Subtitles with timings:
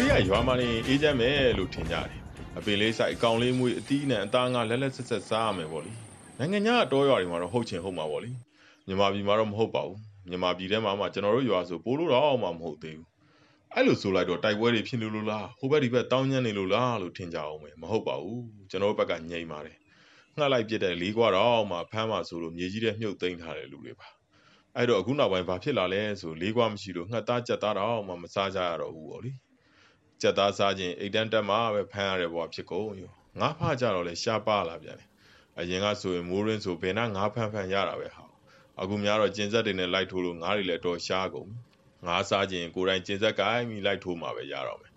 [0.00, 2.08] တွေကရွာမှာနေအေးချမ်းမယ်လို့ထင်ကြတယ်
[2.58, 5.92] အပင်လေးဆိုင်အကောင်လေးမွေးအတီးနဲ့အသားငါလက်လက်ဆက်ဆက်စားရမယ်ပေါ့လေ
[6.38, 8.30] နိုင်ငံခြားတော်ရွာတွေမှာတော့ဟုတ်ချင်ဟုတ်မှာပေါ့လေ
[8.86, 13.08] မြန်မာပြည်မှာတော့မဟုတ်ပါဘူးမြန်မာပြည်ထဲမှာမှကျွန်တော်တို့ရွာဆိုပိုးလို့တော့မှမဟုတ်သေးဘူး
[13.74, 19.76] အဲ့လိုဆိုလိုက်တော့တိုက်ပွဲတွေဖြစ်လို့လို့လားဟိုဘက်ဒီဘက်တောင်းညံ့နေလို့လားလို့ထင်ကြအောင်ပဲမဟုတ်ပါဘူးကျွန်တော်တို့ဘက်ကညိမ့်ပါတယ်
[20.36, 24.08] ငှက်လိုက်ပြစ်တဲ့လေးကွာတော့မှဖမ်းမှဆိုလို့မြေကြီးထဲမြုပ်သိမ်းထားတဲ့လူတွေပါ
[24.76, 29.32] အဲ့တော့အခုနောက်ပိုင်းဘာဖြစ်လာလဲဆိုလေးကွာမရှိလို့ငှက်သားကြက်သားတော့မှမစားကြရတော့ဘူးပေါ့လေ
[30.20, 35.08] ကြက်သားစားခြင်းအိတ်တန်းတက်မှပဲဖမ်းရတဲ့ဘဝဖြစ်ကုန်ရောငါးဖကြတော့လဲရှားပါလာပြန်တယ်
[35.58, 38.24] အရင်ကဆိုရင်မိုးရင်းဆိုဘယ်နှငါးဖမ်းဖမ်းရတာပဲဟာ
[38.80, 41.48] အခုများတော့ကျင်ဆက်တွေနဲ့လိုက်ထိုးလို့ငါးတွေလည်းတော်ရှားကုန်
[42.06, 44.92] ငါးစားခြင်းကိုယ်တိုင်ကျင်ဆက်ကိုင်းပြီးလိုက်ထိုးမှပဲရတော့မယ်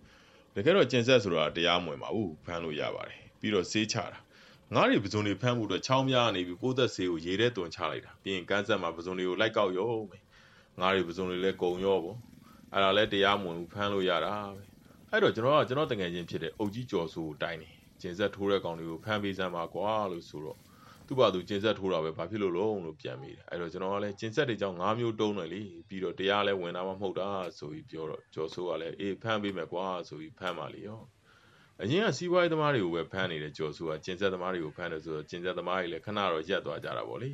[0.55, 4.19] တကယ်တော့ကျင်ဆက်ဆိုတာတရားမဝင်ပါဘူးဖမ်းလို့ရပါတယ်ပြီးတော့ဆေးချတာ
[4.73, 10.23] ငါးတွေပစုံတွေဖမ်းဖို့အတွက်ချောင်းများနေပြီးပိုးသက်ဆေးကိုရေထဲတွန်ချလိုက်တာပြီးရင်ကန်းဆက်မှာပစုံတွေကိုလိုက်ကောက်ရောမယ်
[10.79, 12.17] ငါးတွေပစုံတွေလည်းကုံရောပေါ့
[12.73, 14.72] အဲ့ဒါလည်းတရားမဝင်ဘူးဖမ်းလို့ရတာပဲ
[15.15, 17.69] အဲ့တော့ကျွန်တော်ကကျွန်တော်တကယ်ချင်းဖြစ်တဲ့အုတ်ကြီးကျော်ဆိုကိုတိုင်းနေ
[18.01, 20.57] ကျင်ဆက်ထိုးတဲ့ကောင်တွေကိုဖမ်းပေးစမ်းပါကွာလို့ဆိုတော့
[21.07, 31.01] သူ့ဘာသူကျင်ဆက်ထိုးတာပဲဘာဖြစ်လို့လုံးလို့ပြန်မိတယ်အဲ့တော့ကျွန်တော်ကလည်းကျင်ဆက်တွေကြောင့်၅မျိုးတုံးတယ်လေပြီးတော့တရားလည်းဝင်တာမှမဟုတ်တာဆိုပြီးပြောတော့ကျော်ဆိုကလည်းအေးဖမ်းပေးမယ်ကွာဆိုပြီးဖမ်းပါလေရော
[31.81, 37.31] အရင်ကစီးပွားရေးသမားတွေကိုပဲဖမ်းနေတဲ့ကျော်ဆိုကကျင်ဆက်သမားတွေကိုဖမ်းတယ်ဆိုတော့ကျင်ဆက်သမားတွေလည်းခဏတော့ရက်သွားကြတာပေါ့လေ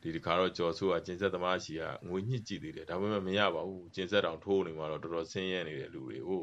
[0.00, 6.42] ဒီဒီခါတော့ကျော်ဆိုကကျင်ဆက်သမားရှိကငွေညှစ်ကြည့်သေးတယ်ဒါပေမဲ့မရပါဘူးကျင်ဆက်တောင်ထိုးနေမှာတော့တော်တော်ဆင်းရဲနေတဲ့လူတွေကို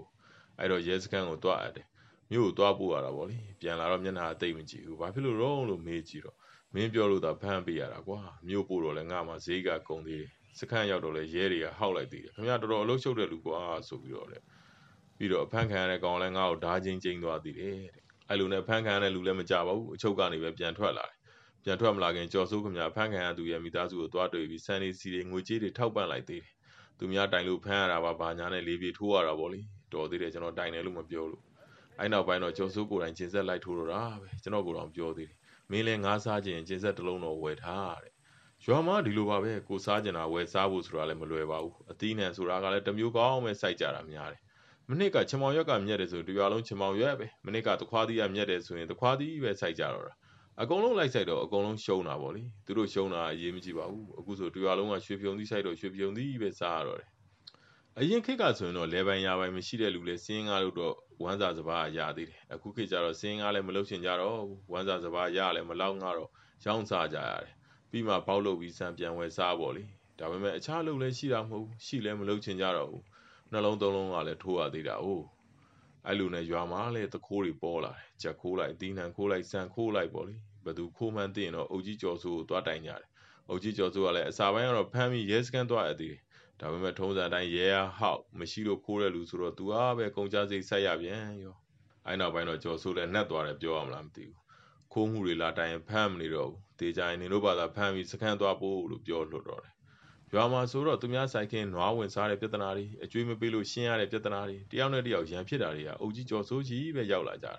[0.59, 1.85] အဲ့တော့ရဲစခန်းကိုတွားရတယ်
[2.31, 6.37] မြို့ကိုတွားပို့ရတာပေါ့လေပြန်လာတော့မျက်နှာအသိမကြည့်ဘူးဘာဖြစ်လို့တော့လို့မေးကြည့်တော့
[6.73, 14.39] မင်းပြောလို့သာဖမ်းပေးရတာကွာမြို့ပို့တော့လဲငါမှဈေးကကုန်သေးတယ်စခန်းရောက်တော့လဲရဲတွေကဟောက်လိုက်သေးတယ်ခင်ဗျာတော်တော်အလုပ်ရှုပ်တဲ့လူကွာဆိုပြီးတော့လေ
[15.17, 21.17] ပြီးတော့အဖမ်းခံရတဲ့ကောင်လဲငါ့ကိုဓာချင်းချင်းသွားသေးတယ်တဲ့အဲ့လိုနဲ့ဖမ်းခံရတဲ့လူလည်းမကြပါဘူးအချုပ်ကနေပဲပြန်ထွက်လာတယ်
[21.63, 26.53] ပြန်ထွက်မလာခင်ကြော်စိုးခင်ဗျာဖမ်းခံရသူရဲ့မိသားစုကိုတွားတွေ့ပြီးစံနေစီတွေငွေကြေးတွေထောက်ပံ့လိုက်သေးတယ်
[26.97, 29.61] သူများတိုင်လို့ဖမ်းရတာပါဘာညာနဲ့လေးပြေထိုးရတာပေါ့လေ
[29.95, 31.43] တော်သေးတယ်ကျွန်တော်တိုင်တယ်လို့မပြောလို့
[31.99, 35.37] အဲ့နောက်ပိုင်းတော့ကျော်စိုးကိုယ်တိုင်ကျင်ဆက်လိုက်ထိုးတော့တာပဲကျွန်တော်ကိုယ်တော်ပြောသေးတယ်
[35.71, 38.13] မင်းလည်းငါးစားခြင်းကျင်ဆက်တစ်လုံးတော့ဝယ်ထားတဲ့
[38.65, 44.41] ရွာမှာဒီလိုပါပဲကိုစားကျင်တာဝယ်စားဖို့ဆိုတာလည်းမလွယ်ပါဘူးအသီးနှံဆိုတာကလည်းတစ်မျိုးကောင်းပဲစိုက်ကြတာများတယ်
[44.89, 50.13] မနစ်ကချမောင်ရွက်ကမြက်တယ်ဆိုတရွာလုံးချမောင်ရွက်ပဲမနစ်ကတခွားသီးကမြက်တယ်ဆိုရင်တခွားသီးပဲစိုက်ကြတော့တာ
[50.61, 57.09] အကုန်လုံးလိုက်ဆိုင်တော့အကုန်လုံးရှုံးတာပေါ့လေသူတို့ရှုံးတာအရေးမကြီးပါဘူးအခုဆိုတရွာလုံးကရွှေပြုံသီးဆိုင်တော့ရွှေပြုံသီးပဲစားရတော့တယ်
[57.99, 64.39] အရင်ခေတ်ကဆိုရင်တော့လဲပိုင်ရပိုင်မရှိတဲ့လူလဲစင်းကားလို့တော့ဝမ်းစာစဘာရသေးတယ်အခုခေတ်ကျတော့စင်းကားလည်းမလုပ်ချင်ကြတော့
[64.71, 66.29] ဝမ်းစာစဘာရလည်းမလောက်ငါတော့
[66.65, 67.51] ရောင်းစားကြရတယ်
[67.89, 69.83] ပြီးမှပေါက်လုပ်ပြီးစံပြန်ဝယ်စားပေါ့လေ
[70.19, 73.03] ဒါပေမဲ့အခြားလုပ်လည်းရှိတာမဟုတ်ရှိလည်းမလုပ်ချင်ကြတော့ဘူး
[73.51, 75.07] နှလုံးသုံးလုံးကလည်းထိုးရသေးတာ哦
[76.07, 83.07] အဲ့လိုနဲ့ရွာမှာလည်းတခိုးတွေပေါ်လာတယ်ချက်ခိုးလိုက်တီးနှံခိုးလိုက်စံခိုးလိုက်ပေါ့လေဘသူခိုးမှန်းသိရင်တော့အုတ်ကြီးကျော်စိုးကိုတွားတိုင်ကြတယ်
[83.49, 86.21] အုတ်ကြီးကျော်စိုးကလည်းအစာပိုင်းကတော့ဖမ်းပြီးရဲစခန်းတွားရသေးတယ်
[86.63, 91.55] ဒါပေမဲ့ထုံးစံတိုင်းရဲဟောက်မရှိလို့ခိုးတဲ့လူဆိုတော့သူအားပဲကုန်ကြစိတ်ဆက်ရပြန်ရော
[92.05, 94.37] အဲ့နောက်ပိုင်းတော့ကျော်စိုးလည်းနှက်သွားတယ်ပြောရမလားမသိဘူး
[94.93, 99.73] ခိုးမှုတွေလာတိုင်ဖမ်းမနေတော့ဘူးတေးကြရင်နေတို့ဘာသာဖမ်းပြီးစခန်းသွားဖို့လို့ပြောလွတ်တော့တယ်
[100.33, 107.53] ရွာမှာဆိုတော့သူများဆိုင်ခင်းနွားဝင်စားတဲ့ပြဿနာတွေအကျွေးမပေးလို့ရှင်းရတဲ့ပြဿနာတွေတယောက်နဲ့တယောက်ရန်ဖြစ်တာတွေကအုပ်ကြီးကျော်စိုးကြီးပဲရောက်လာကြတာ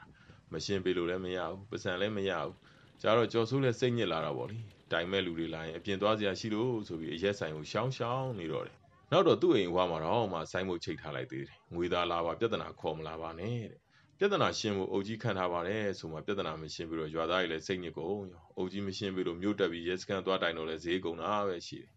[0.53, 2.55] မရှင်းပေးလို့လည်းမရဘူးပစံလည်းမရဘူး
[3.03, 4.59] ကြတော့ကျော်စိုးလည်းစိတ်ညစ်လာတာပေါ့လေ
[4.93, 8.79] တိုင်မဲ့လူတွေလာရင်အပြင်သွားစရာရှိလို့ဆိုပြီးအရက်ဆိုင်ကိုရှောင်းရှောင်းနေတော့တယ်
[9.11, 13.79] နောက်တော့သူ့အိမ်ဝါမှာတော့မှဆိုင်းမို့ချိတ်ထားလိုက်သေးတယ်ငွေသားလာပါပြဿနာခေါ်မလာပါနဲ့တဲ့
[14.19, 21.91] ပြဿနာရှင်းဖို့အုပ်ကြီးခံထားပါတယ်ဆိုမှပြဿနာမရှင်းပြီးတော့ရွာသားတွေလည်းစိတ်ညစ်ကုန်ရောအုပ်ကြီးမရှင်းပြီးတော့မြို့တက်ပြီးရဲစခန်းသွားတိုင်တော့လည်းဈေးကုန်တာပဲရှိတယ်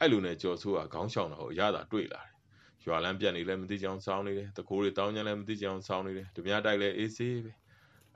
[0.00, 2.36] အဲ့လိုနဲ့ကြော်ဆိုးကခေါင်းရှောင်တာကိုအရသာတွေ့လာတယ်
[2.86, 7.52] ရွာလမ်းပြက်နေလည်းမသိကြအောင်စောင်းနေတယ်တကိုးတွေတောင်းညံလည်းမသိကြအောင်စောင်းနေတယ်ဓမြတိုက်လည်းအေးဆေးပဲ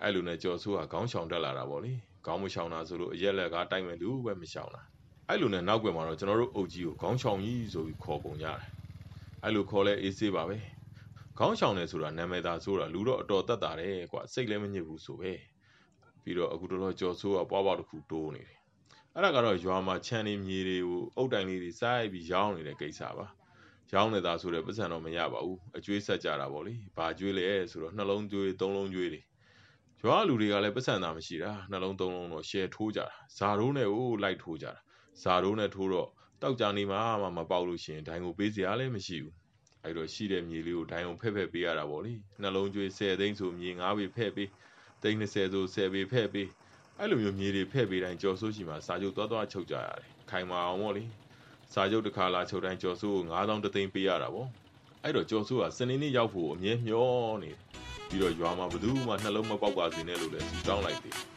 [0.02, 1.92] အဲ့လိုနဲ့ကြော်ဆိုးကခေါင်းရှောင်တက်လာတာပေါ့လေ
[2.26, 4.82] ခေါင်းမရှောင်တာဆိုလို့အရက်လက်ကတိုက်မဲ့လူပဲမရှောင်တာ
[5.30, 8.60] အဲ့လိုနဲ့နောက်ွယ်မှာတော့ကျွန်တော်တို့အုပ်ကြီးကိုခေါင်းရှောင်ကြီးဆိုပြီးခေါ်ပုံရတယ်
[9.44, 10.56] အဲ့လိုခေါ်လဲအေးဆေးပါပဲ
[11.38, 15.32] ခေါင်းရှောင်တယ်ဆိုတာနာမည်သာဆိုတာလူတော့အတော်တက်တာတယ်ကွာစိတ်လည်းမညစ်ဘူးဆိုပဲ
[16.22, 18.58] ပြီးတော့အခုတော့ကြော်ဆိုးကပွားပွားတစ်ခုတိုးနေတယ်
[19.14, 23.26] အဲ့ဒါကတော့ရွာမှာခြံနေမြေတွေကိုအုတ်တိုင်လေးတွေစိုက်ပြီးရောင်းနေတဲ့ကိစ္စပါ
[23.92, 29.20] ရောင်းနေတာဆိုတော့ပတ်စံတော့မရပါဘူးအကျွေးဆက်ကြတာပေါ့လေဘာကျွေးလဲဆိုတော့နှလုံးကျွေးသုံးလုံးကျွေးတွေ
[30.02, 33.06] ရွာလူတွေကလည်းပတ်စံသာမရှိတာနှလုံးသုံးလုံးတော့ရှယ်ထိုးကြတာ
[33.36, 34.74] ဇာရိုးနဲ့ဟိုလိုက်ထိုးကြတာ
[35.22, 36.08] ဇာရိုးနဲ့ထိုးတော့
[36.42, 36.98] တောက်ကြနေမှ
[37.36, 39.34] မပေါက်လို့ရှင်ဒိုင်ကိုပေးစရာလည်းမရှိဘူး
[39.84, 42.12] အဲ့တော့ရှိတဲ့မြေလေးကိုဒိုင်အောင်ဖက်ဖက်ပေးရတာပေါ့လေ
[42.42, 44.48] နှလုံးကျွေး10သိန်းဆိုမြေ9ပေဖက်ပေး
[45.02, 46.48] သိန်း20ဆို10ပေဖက်ပေး
[46.98, 51.04] အဲ့လိုမျိုးမြေတွေဖက်ပေးတိုင်းကြော်ဆိုးရှိမှာစာချုပ်သွားသွားချုပ်ကြရတယ်ခိုင်မာအောင်ပေါ့လေ
[51.72, 54.48] စာချုပ်တစ်ခါလာချုပ်တိုင်းကြော်ဆိုးကို9000တသိန်းပေးရတာပေါ့
[55.02, 57.08] အဲ့တော့ကြော်ဆိုးကစနေနေ့ရောက်ဖို့အမြဲမျော
[57.42, 57.60] နေတယ်
[58.08, 61.29] ပြီးတော့ရွာမှာဘယ်သူမှနှလုံးမပေါက်ပါစေနဲ့လို့လည်းတောင်းလိုက်တယ်